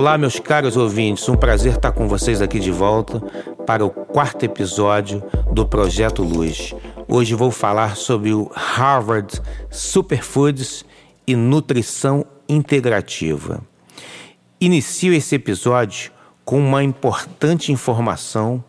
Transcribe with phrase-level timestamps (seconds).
[0.00, 3.20] Olá, meus caros ouvintes, um prazer estar com vocês aqui de volta
[3.66, 6.74] para o quarto episódio do Projeto Luz.
[7.06, 9.38] Hoje vou falar sobre o Harvard
[9.68, 10.86] Superfoods
[11.26, 13.60] e Nutrição Integrativa.
[14.58, 16.10] Inicio esse episódio
[16.46, 18.64] com uma importante informação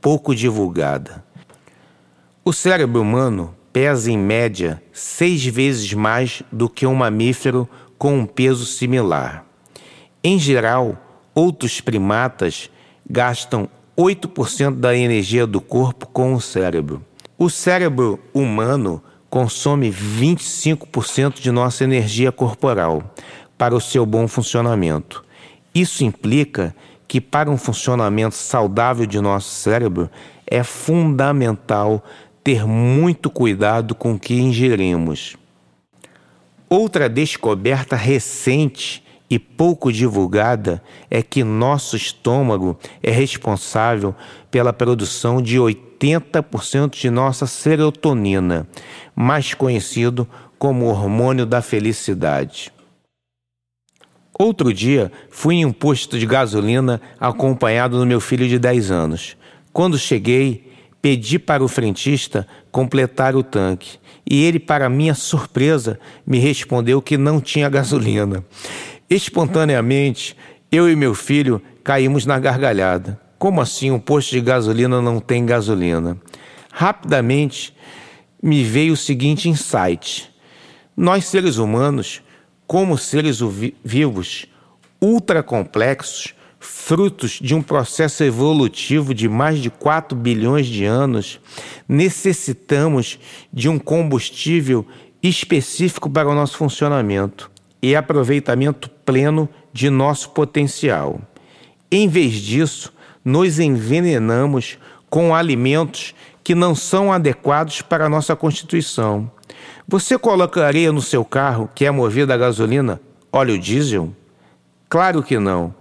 [0.00, 1.22] pouco divulgada.
[2.42, 7.68] O cérebro humano pesa em média seis vezes mais do que um mamífero
[7.98, 9.49] com um peso similar.
[10.22, 10.98] Em geral,
[11.34, 12.70] outros primatas
[13.08, 17.02] gastam 8% da energia do corpo com o cérebro.
[17.38, 23.14] O cérebro humano consome 25% de nossa energia corporal
[23.56, 25.24] para o seu bom funcionamento.
[25.74, 26.74] Isso implica
[27.08, 30.10] que, para um funcionamento saudável de nosso cérebro,
[30.46, 32.04] é fundamental
[32.44, 35.36] ter muito cuidado com o que ingerimos.
[36.68, 44.14] Outra descoberta recente e pouco divulgada é que nosso estômago é responsável
[44.50, 48.66] pela produção de 80% de nossa serotonina,
[49.14, 52.72] mais conhecido como hormônio da felicidade.
[54.36, 59.36] Outro dia, fui em um posto de gasolina acompanhado do meu filho de 10 anos.
[59.72, 60.70] Quando cheguei,
[61.02, 67.16] Pedi para o frentista completar o tanque e ele, para minha surpresa, me respondeu que
[67.16, 68.44] não tinha gasolina.
[69.10, 70.36] Espontaneamente,
[70.70, 73.20] eu e meu filho caímos na gargalhada.
[73.40, 76.16] Como assim um posto de gasolina não tem gasolina?
[76.70, 77.74] Rapidamente
[78.40, 80.32] me veio o seguinte insight:
[80.96, 82.22] nós seres humanos,
[82.68, 83.40] como seres
[83.84, 84.46] vivos
[85.02, 91.40] ultra complexos, frutos de um processo evolutivo de mais de 4 bilhões de anos,
[91.88, 93.18] necessitamos
[93.52, 94.86] de um combustível
[95.20, 97.50] específico para o nosso funcionamento
[97.82, 101.20] e aproveitamento pleno de nosso potencial.
[101.90, 102.92] Em vez disso,
[103.24, 109.30] nos envenenamos com alimentos que não são adequados para a nossa constituição.
[109.86, 113.00] Você colocaria no seu carro, que é movido a gasolina,
[113.32, 114.14] óleo diesel?
[114.88, 115.74] Claro que não.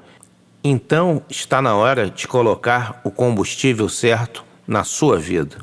[0.64, 5.58] Então está na hora de colocar o combustível certo na sua vida.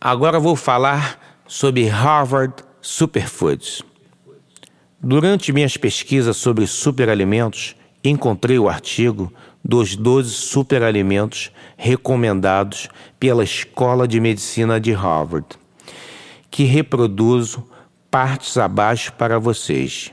[0.00, 3.82] Agora vou falar sobre Harvard Superfoods.
[5.00, 7.74] Durante minhas pesquisas sobre superalimentos,
[8.04, 9.32] encontrei o artigo
[9.64, 15.46] dos 12 superalimentos recomendados pela Escola de Medicina de Harvard,
[16.50, 17.66] que reproduzo
[18.10, 20.12] partes abaixo para vocês.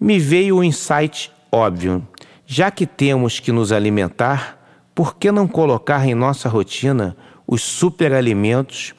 [0.00, 2.04] Me veio o insight Óbvio,
[2.44, 4.58] já que temos que nos alimentar,
[4.92, 8.92] por que não colocar em nossa rotina os superalimentos?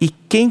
[0.00, 0.50] E quem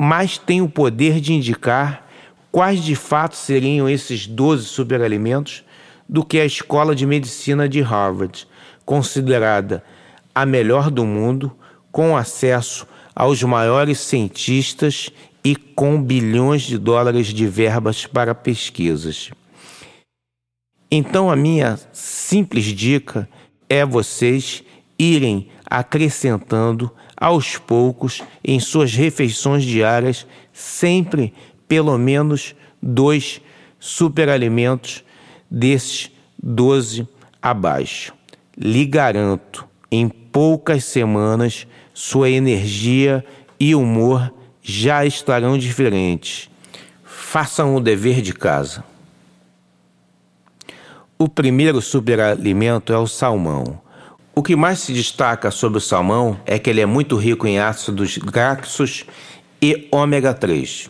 [0.00, 2.06] mais tem o poder de indicar
[2.50, 5.62] quais de fato seriam esses 12 superalimentos
[6.08, 8.48] do que a Escola de Medicina de Harvard,
[8.82, 9.84] considerada
[10.34, 11.54] a melhor do mundo,
[11.92, 15.10] com acesso aos maiores cientistas
[15.44, 19.30] e com bilhões de dólares de verbas para pesquisas.
[20.90, 23.28] Então, a minha simples dica
[23.68, 24.64] é vocês
[24.98, 31.34] irem acrescentando aos poucos em suas refeições diárias, sempre
[31.68, 33.42] pelo menos dois
[33.78, 35.04] superalimentos
[35.50, 36.10] desses
[36.42, 37.06] 12
[37.42, 38.14] abaixo.
[38.56, 43.24] Lhe garanto, em poucas semanas, sua energia
[43.58, 44.32] e humor
[44.62, 46.48] já estarão diferentes.
[47.04, 48.82] Façam o dever de casa.
[51.18, 53.80] O primeiro superalimento é o salmão.
[54.40, 57.58] O que mais se destaca sobre o salmão é que ele é muito rico em
[57.58, 59.04] ácidos graxos
[59.60, 60.88] e ômega 3.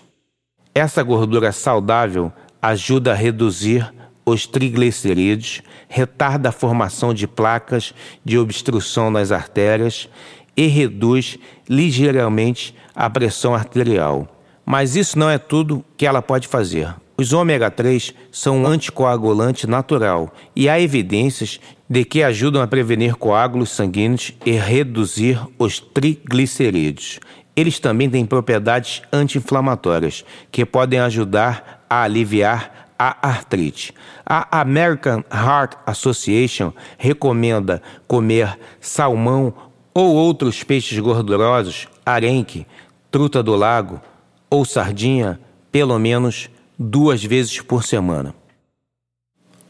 [0.73, 3.93] Essa gordura saudável ajuda a reduzir
[4.25, 7.93] os triglicerídeos, retarda a formação de placas
[8.25, 10.09] de obstrução nas artérias
[10.57, 11.37] e reduz
[11.69, 14.29] ligeiramente a pressão arterial.
[14.65, 16.95] Mas isso não é tudo que ela pode fazer.
[17.21, 23.15] Os ômega 3 são um anticoagulante natural e há evidências de que ajudam a prevenir
[23.15, 27.21] coágulos sanguíneos e reduzir os triglicerídeos.
[27.55, 33.93] Eles também têm propriedades anti-inflamatórias que podem ajudar a aliviar a artrite.
[34.25, 39.53] A American Heart Association recomenda comer salmão
[39.93, 42.67] ou outros peixes gordurosos, arenque,
[43.11, 44.01] truta do lago
[44.49, 45.39] ou sardinha
[45.71, 46.49] pelo menos
[46.83, 48.35] duas vezes por semana.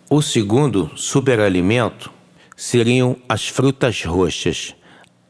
[0.08, 2.12] O segundo superalimento
[2.56, 4.76] seriam as frutas roxas,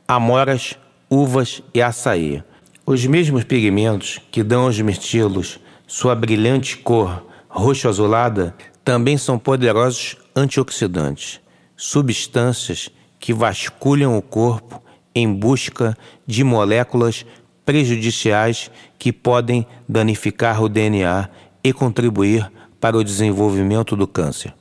[0.06, 0.77] amoras,
[1.09, 2.44] uvas e açaí.
[2.85, 8.55] Os mesmos pigmentos que dão aos mirtilos sua brilhante cor roxo-azulada
[8.85, 11.41] também são poderosos antioxidantes,
[11.75, 14.82] substâncias que vasculham o corpo
[15.15, 15.97] em busca
[16.27, 17.25] de moléculas
[17.65, 21.31] prejudiciais que podem danificar o DNA
[21.62, 24.55] e contribuir para o desenvolvimento do câncer.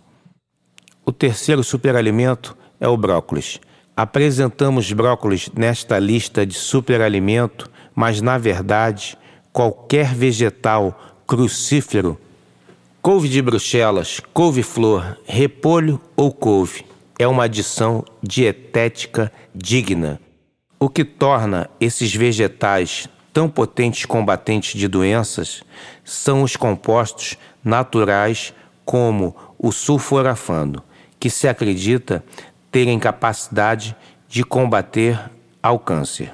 [1.05, 3.59] O terceiro superalimento é o brócolis.
[3.95, 9.17] Apresentamos brócolis nesta lista de superalimento, mas na verdade,
[9.51, 12.17] qualquer vegetal crucífero,
[13.01, 16.85] couve de bruxelas, couve-flor, repolho ou couve,
[17.17, 20.19] é uma adição dietética digna,
[20.79, 25.63] o que torna esses vegetais tão potentes combatentes de doenças
[26.03, 28.53] são os compostos naturais
[28.85, 30.83] como o sulforafano,
[31.19, 32.23] que se acredita
[32.71, 33.95] terem capacidade
[34.27, 35.19] de combater
[35.61, 36.31] ao câncer.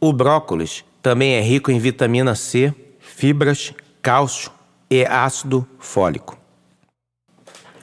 [0.00, 4.50] O brócolis também é rico em vitamina C, fibras, cálcio
[4.90, 6.38] e ácido fólico.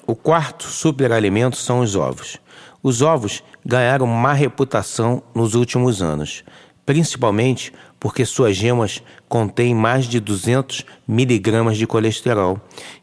[0.07, 2.37] O quarto superalimento são os ovos.
[2.83, 6.43] Os ovos ganharam má reputação nos últimos anos,
[6.85, 12.59] principalmente porque suas gemas contêm mais de 200 miligramas de colesterol,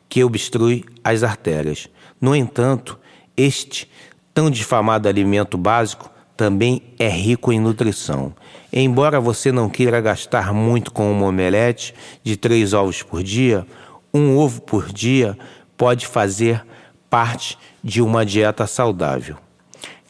[0.09, 1.89] que obstrui as artérias.
[2.21, 2.99] No entanto,
[3.37, 3.91] este
[4.33, 8.35] tão difamado alimento básico também é rico em nutrição.
[8.73, 13.67] Embora você não queira gastar muito com uma omelete de três ovos por dia,
[14.13, 15.37] um ovo por dia
[15.77, 16.65] pode fazer
[17.11, 19.37] parte de uma dieta saudável.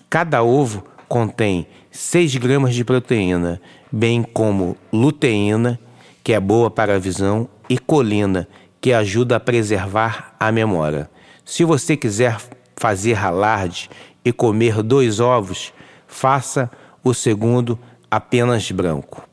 [0.09, 3.61] Cada ovo contém 6 gramas de proteína,
[3.93, 5.79] bem como luteína,
[6.25, 8.49] que é boa para a visão, e colina,
[8.81, 11.11] que ajuda a preservar a memória.
[11.45, 12.39] Se você quiser
[12.79, 13.91] fazer alarde
[14.25, 15.75] e comer dois ovos,
[16.07, 16.71] faça
[17.05, 17.79] o segundo
[18.11, 19.29] apenas branco.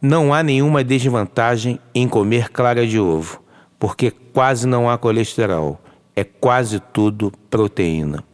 [0.00, 3.40] Não há nenhuma desvantagem em comer clara de ovo,
[3.78, 5.80] porque quase não há colesterol,
[6.16, 8.31] é quase tudo proteína.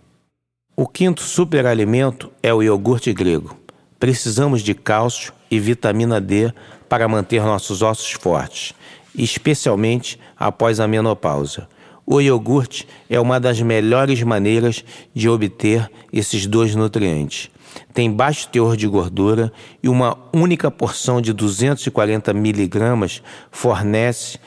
[0.81, 3.59] O quinto superalimento é o iogurte grego.
[3.99, 6.53] Precisamos de cálcio e vitamina D
[6.89, 8.75] para manter nossos ossos fortes,
[9.13, 11.69] especialmente após a menopausa.
[12.07, 17.51] O iogurte é uma das melhores maneiras de obter esses dois nutrientes.
[17.93, 19.53] Tem baixo teor de gordura
[19.83, 23.21] e uma única porção de 240 miligramas
[23.51, 24.39] fornece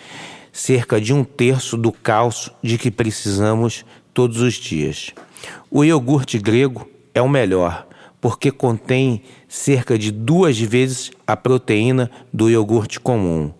[0.54, 3.84] cerca de um terço do cálcio de que precisamos
[4.14, 5.14] todos os dias.
[5.70, 7.88] O iogurte grego é o melhor,
[8.20, 13.52] porque contém cerca de duas vezes a proteína do iogurte comum.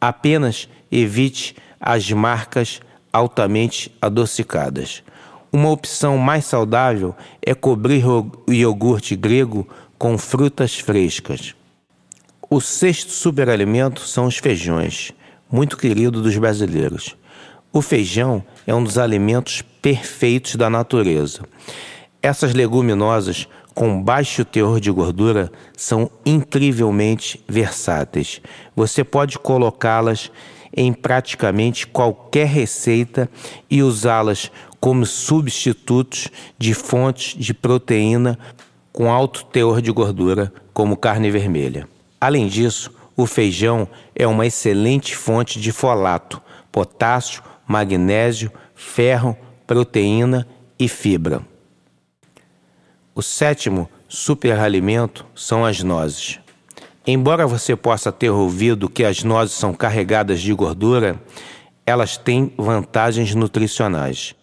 [0.00, 2.80] Apenas evite as marcas
[3.12, 5.02] altamente adocicadas.
[5.52, 9.68] Uma opção mais saudável é cobrir o iogurte grego
[9.98, 11.54] com frutas frescas.
[12.48, 15.12] O sexto superalimento são os feijões,
[15.50, 17.16] muito querido dos brasileiros.
[17.74, 21.40] O feijão é um dos alimentos perfeitos da natureza.
[22.20, 28.42] Essas leguminosas com baixo teor de gordura são incrivelmente versáteis.
[28.76, 30.30] Você pode colocá-las
[30.76, 33.26] em praticamente qualquer receita
[33.70, 36.28] e usá-las como substitutos
[36.58, 38.38] de fontes de proteína
[38.92, 41.88] com alto teor de gordura, como carne vermelha.
[42.20, 50.46] Além disso, o feijão é uma excelente fonte de folato, potássio, magnésio, ferro, proteína
[50.78, 51.42] e fibra.
[53.14, 56.40] O sétimo superalimento são as nozes.
[57.06, 61.20] Embora você possa ter ouvido que as nozes são carregadas de gordura,
[61.84, 64.34] elas têm vantagens nutricionais.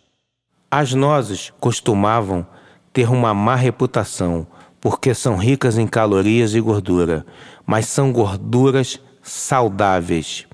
[0.70, 2.46] As nozes costumavam
[2.92, 4.46] ter uma má reputação
[4.82, 7.26] porque são ricas em calorias e gordura,
[7.66, 10.46] mas são gorduras saudáveis.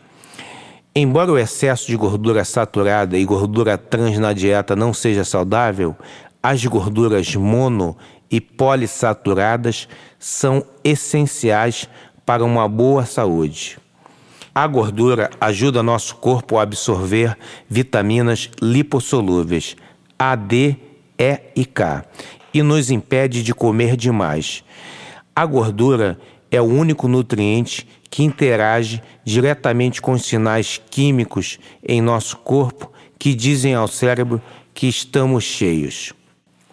[0.97, 5.93] Embora o excesso de gordura saturada e gordura trans na dieta não seja saudável,
[6.41, 7.97] as gorduras mono
[8.31, 11.89] e polissaturadas são essenciais
[12.25, 13.77] para uma boa saúde.
[14.53, 17.37] A gordura ajuda nosso corpo a absorver
[17.67, 19.75] vitaminas lipossolúveis
[20.17, 20.77] A, D,
[21.17, 22.05] E e K
[22.53, 24.63] e nos impede de comer demais.
[25.35, 26.17] A gordura
[26.55, 33.33] é o único nutriente que interage diretamente com os sinais químicos em nosso corpo que
[33.33, 34.41] dizem ao cérebro
[34.73, 36.13] que estamos cheios.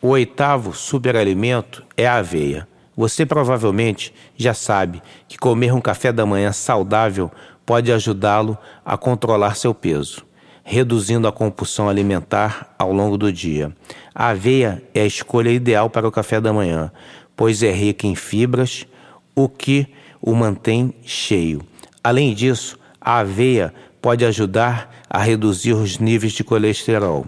[0.01, 2.69] O oitavo superalimento é a aveia.
[2.97, 7.31] Você provavelmente já sabe que comer um café da manhã saudável
[7.65, 10.25] pode ajudá-lo a controlar seu peso,
[10.63, 13.73] reduzindo a compulsão alimentar ao longo do dia.
[14.15, 16.93] A aveia é a escolha ideal para o café da manhã,
[17.35, 18.87] pois é rica em fibras,
[19.35, 19.87] o que
[20.21, 21.63] o mantém cheio.
[22.03, 27.27] Além disso, a aveia pode ajudar a reduzir os níveis de colesterol.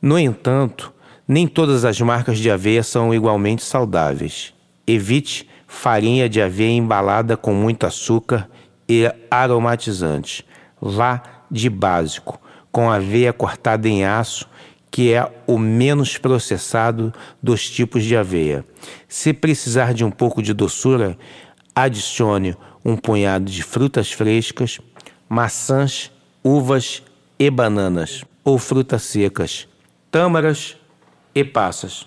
[0.00, 0.92] No entanto,
[1.26, 4.52] nem todas as marcas de aveia são igualmente saudáveis.
[4.86, 8.48] Evite farinha de aveia embalada com muito açúcar
[8.88, 10.44] e aromatizantes.
[10.80, 12.40] Vá de básico,
[12.70, 14.48] com aveia cortada em aço,
[14.92, 18.62] que é o menos processado dos tipos de aveia.
[19.08, 21.18] Se precisar de um pouco de doçura,
[21.74, 24.78] adicione um punhado de frutas frescas,
[25.26, 26.12] maçãs,
[26.44, 27.02] uvas
[27.38, 29.66] e bananas, ou frutas secas,
[30.10, 30.76] tâmaras
[31.34, 32.06] e passas.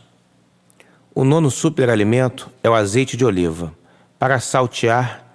[1.13, 3.73] O nono superalimento é o azeite de oliva.
[4.19, 5.25] Para saltear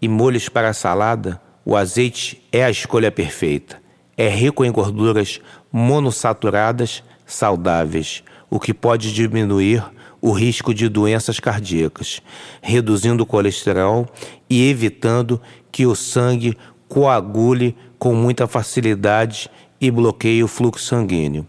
[0.00, 3.82] e molhos para salada, o azeite é a escolha perfeita.
[4.16, 5.40] É rico em gorduras
[5.76, 9.84] monossaturadas saudáveis, o que pode diminuir
[10.20, 12.22] o risco de doenças cardíacas,
[12.62, 14.06] reduzindo o colesterol
[14.48, 16.56] e evitando que o sangue
[16.88, 19.50] coagule com muita facilidade
[19.80, 21.44] e bloqueie o fluxo sanguíneo.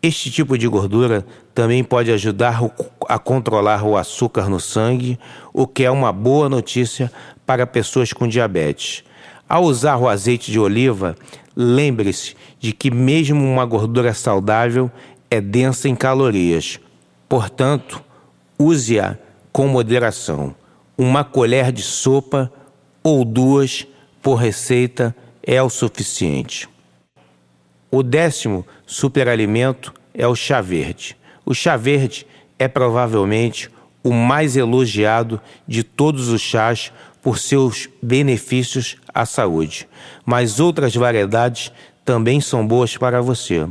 [0.00, 2.60] Este tipo de gordura também pode ajudar
[3.08, 5.18] a controlar o açúcar no sangue,
[5.52, 7.10] o que é uma boa notícia
[7.44, 9.02] para pessoas com diabetes.
[9.48, 11.16] Ao usar o azeite de oliva,
[11.56, 14.90] lembre-se de que, mesmo uma gordura saudável,
[15.30, 16.80] é densa em calorias.
[17.28, 18.02] Portanto,
[18.58, 19.18] use-a
[19.52, 20.54] com moderação.
[20.96, 22.50] Uma colher de sopa
[23.02, 23.86] ou duas
[24.22, 26.66] por receita é o suficiente.
[27.90, 31.18] O décimo superalimento é o chá verde.
[31.44, 32.26] O chá verde
[32.58, 33.70] é provavelmente
[34.02, 36.90] o mais elogiado de todos os chás
[37.20, 39.86] por seus benefícios à saúde,
[40.24, 41.70] mas outras variedades
[42.04, 43.66] também são boas para você.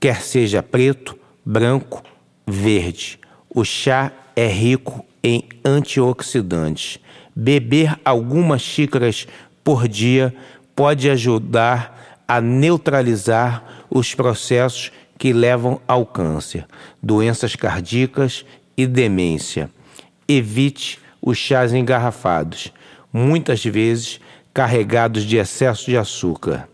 [0.00, 2.02] Quer seja preto, branco,
[2.46, 6.98] verde, o chá é rico em antioxidantes.
[7.34, 9.26] Beber algumas xícaras
[9.62, 10.34] por dia
[10.74, 16.66] pode ajudar a neutralizar os processos que levam ao câncer,
[17.02, 18.44] doenças cardíacas
[18.76, 19.70] e demência.
[20.28, 22.72] Evite os chás engarrafados,
[23.12, 24.20] muitas vezes
[24.52, 26.68] carregados de excesso de açúcar.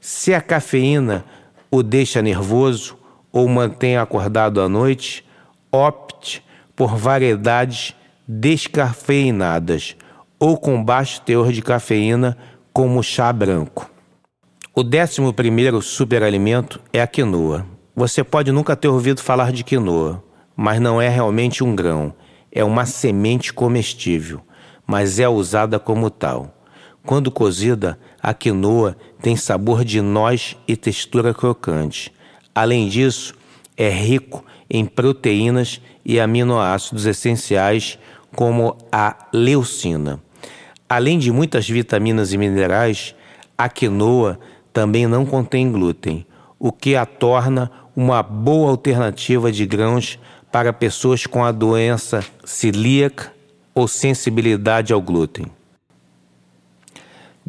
[0.00, 1.26] Se a cafeína
[1.70, 2.96] o deixa nervoso
[3.30, 5.22] ou mantém acordado à noite,
[5.70, 6.42] opte
[6.74, 7.94] por variedades
[8.26, 9.94] descafeinadas
[10.38, 12.36] ou com baixo teor de cafeína,
[12.72, 13.90] como chá branco.
[14.74, 17.66] O décimo primeiro superalimento é a quinoa.
[17.94, 20.24] Você pode nunca ter ouvido falar de quinoa,
[20.56, 22.14] mas não é realmente um grão.
[22.50, 24.40] É uma semente comestível,
[24.86, 26.59] mas é usada como tal.
[27.04, 32.12] Quando cozida, a quinoa tem sabor de noz e textura crocante.
[32.54, 33.34] Além disso,
[33.76, 37.98] é rico em proteínas e aminoácidos essenciais
[38.34, 40.20] como a leucina.
[40.88, 43.14] Além de muitas vitaminas e minerais,
[43.56, 44.38] a quinoa
[44.72, 46.26] também não contém glúten,
[46.58, 50.18] o que a torna uma boa alternativa de grãos
[50.52, 53.32] para pessoas com a doença celíaca
[53.74, 55.46] ou sensibilidade ao glúten.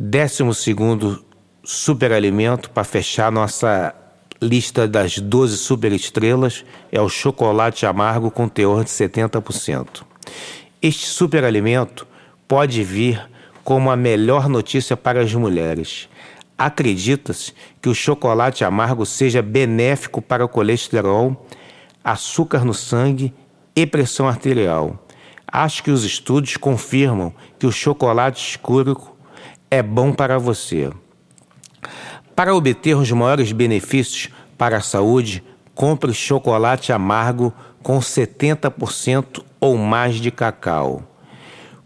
[0.04, 1.24] Décimo segundo
[1.64, 3.94] superalimento para fechar nossa
[4.42, 10.02] lista das 12 superestrelas é o chocolate amargo com teor de 70%.
[10.82, 12.08] Este superalimento
[12.48, 13.30] pode vir
[13.64, 16.10] como a melhor notícia para as mulheres.
[16.58, 21.46] Acredita-se que o chocolate amargo seja benéfico para o colesterol,
[22.04, 23.32] açúcar no sangue
[23.76, 25.06] e pressão arterial.
[25.46, 29.11] Acho que os estudos confirmam que o chocolate escuro
[29.72, 30.92] é bom para você.
[32.36, 37.52] Para obter os maiores benefícios para a saúde, compre chocolate amargo
[37.82, 41.08] com 70% ou mais de cacau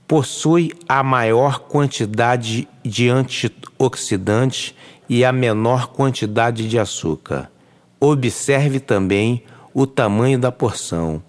[0.07, 4.75] possui a maior quantidade de antioxidantes
[5.09, 7.51] e a menor quantidade de açúcar.
[7.99, 11.21] Observe também o tamanho da porção,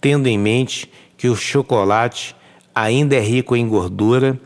[0.00, 2.34] tendo em mente que o chocolate
[2.74, 4.40] ainda é rico em gordura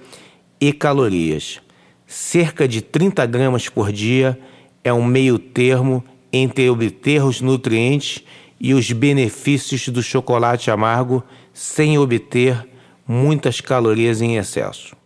[0.61, 1.61] e calorias.
[2.07, 4.39] Cerca de 30 gramas por dia
[4.83, 8.23] é um meio termo entre obter os nutrientes
[8.61, 11.23] e os benefícios do chocolate amargo
[11.53, 12.67] sem obter
[13.07, 14.97] muitas calorias em excesso.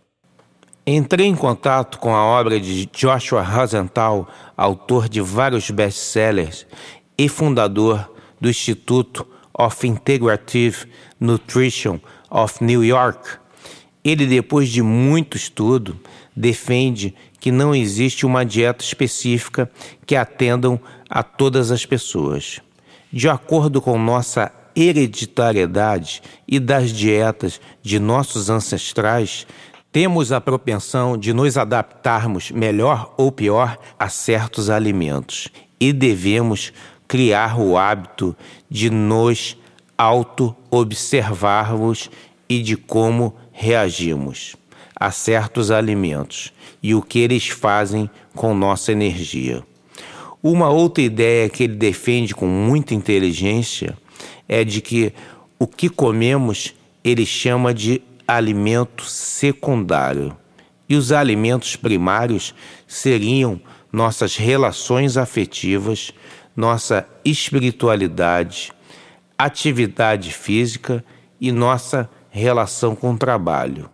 [0.85, 4.27] Entrei em contato com a obra de Joshua Rosenthal,
[4.57, 6.65] autor de vários best-sellers
[7.17, 10.87] e fundador do Instituto of Integrative
[11.19, 13.40] Nutrition of New York.
[14.03, 15.99] Ele, depois de muito estudo,
[16.35, 19.69] defende que não existe uma dieta específica
[20.05, 20.79] que atendam
[21.09, 22.59] a todas as pessoas.
[23.11, 29.45] De acordo com nossa hereditariedade e das dietas de nossos ancestrais,
[29.91, 36.71] temos a propensão de nos adaptarmos melhor ou pior a certos alimentos e devemos
[37.07, 38.35] criar o hábito
[38.69, 39.57] de nos
[39.97, 42.09] auto-observarmos
[42.47, 44.55] e de como reagimos
[44.95, 46.51] a certos alimentos
[46.81, 49.63] e o que eles fazem com nossa energia.
[50.41, 53.95] Uma outra ideia que ele defende com muita inteligência
[54.49, 55.13] é de que
[55.59, 60.35] o que comemos ele chama de alimento secundário.
[60.89, 62.55] E os alimentos primários
[62.87, 63.61] seriam
[63.93, 66.11] nossas relações afetivas,
[66.55, 68.73] nossa espiritualidade,
[69.37, 71.05] atividade física
[71.39, 73.89] e nossa relação com o trabalho.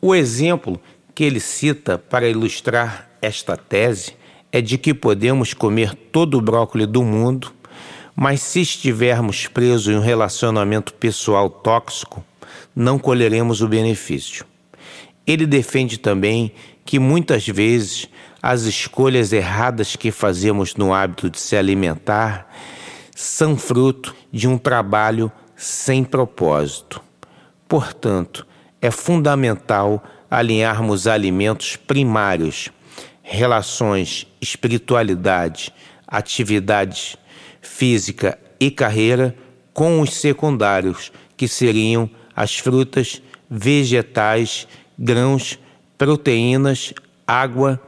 [0.00, 0.80] O exemplo
[1.14, 4.14] que ele cita para ilustrar esta tese
[4.52, 7.52] é de que podemos comer todo o brócolis do mundo,
[8.16, 12.24] mas se estivermos presos em um relacionamento pessoal tóxico,
[12.74, 14.44] não colheremos o benefício.
[15.26, 16.52] Ele defende também
[16.84, 18.08] que muitas vezes
[18.42, 22.48] as escolhas erradas que fazemos no hábito de se alimentar
[23.14, 27.02] são fruto de um trabalho sem propósito.
[27.70, 28.44] Portanto,
[28.82, 32.68] é fundamental alinharmos alimentos primários,
[33.22, 35.72] relações, espiritualidade,
[36.04, 37.16] atividade
[37.62, 39.36] física e carreira
[39.72, 44.66] com os secundários, que seriam as frutas, vegetais,
[44.98, 45.56] grãos,
[45.96, 46.92] proteínas,
[47.24, 47.80] água,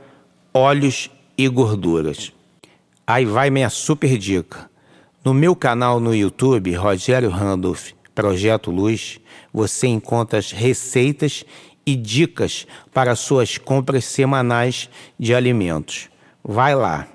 [0.54, 2.32] óleos e gorduras.
[3.04, 4.70] Aí vai minha super dica.
[5.24, 9.18] No meu canal no YouTube, Rogério Randolph, Projeto Luz,
[9.52, 11.44] você encontra as receitas
[11.84, 14.88] e dicas para suas compras semanais
[15.18, 16.08] de alimentos.
[16.44, 17.08] Vai lá.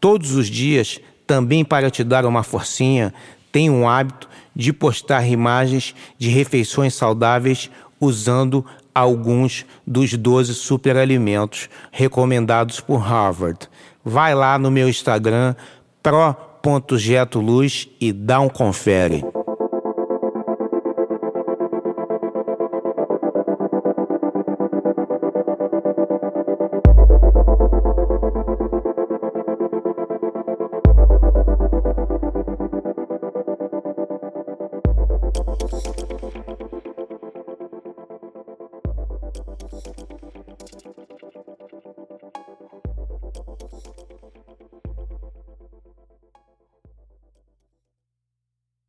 [0.00, 3.14] Todos os dias, também para te dar uma forcinha,
[3.50, 12.80] tenho um hábito de postar imagens de refeições saudáveis usando alguns dos 12 superalimentos recomendados
[12.80, 13.68] por Harvard.
[14.04, 15.54] Vai lá no meu Instagram,
[16.02, 19.24] pro.getoluz e dá um confere.